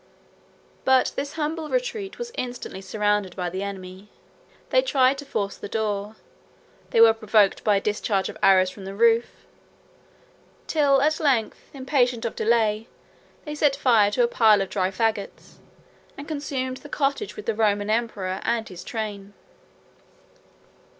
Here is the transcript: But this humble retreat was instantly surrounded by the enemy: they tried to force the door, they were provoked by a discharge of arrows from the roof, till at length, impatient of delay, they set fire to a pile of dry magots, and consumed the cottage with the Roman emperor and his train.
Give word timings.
But 0.83 1.11
this 1.15 1.33
humble 1.33 1.69
retreat 1.69 2.17
was 2.17 2.31
instantly 2.33 2.81
surrounded 2.81 3.35
by 3.35 3.51
the 3.51 3.61
enemy: 3.61 4.09
they 4.71 4.81
tried 4.81 5.19
to 5.19 5.25
force 5.25 5.57
the 5.57 5.69
door, 5.69 6.15
they 6.89 6.99
were 6.99 7.13
provoked 7.13 7.63
by 7.63 7.75
a 7.75 7.81
discharge 7.81 8.27
of 8.27 8.35
arrows 8.41 8.71
from 8.71 8.85
the 8.85 8.95
roof, 8.95 9.45
till 10.65 11.03
at 11.03 11.19
length, 11.19 11.69
impatient 11.71 12.25
of 12.25 12.35
delay, 12.35 12.87
they 13.45 13.53
set 13.53 13.75
fire 13.75 14.09
to 14.09 14.23
a 14.23 14.27
pile 14.27 14.63
of 14.63 14.71
dry 14.71 14.89
magots, 14.89 15.59
and 16.17 16.27
consumed 16.27 16.77
the 16.77 16.89
cottage 16.89 17.35
with 17.35 17.45
the 17.45 17.53
Roman 17.53 17.91
emperor 17.91 18.41
and 18.43 18.67
his 18.69 18.83
train. 18.83 19.35